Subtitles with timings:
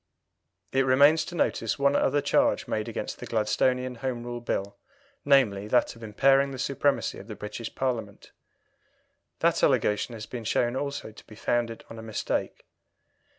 [0.71, 4.75] It remains to notice one other charge made against the Gladstonian Home Rule Bill,
[5.23, 8.31] namely, that of impairing the supremacy of the British Parliament.
[9.41, 12.65] That allegation has been shown also to be founded on a mistake.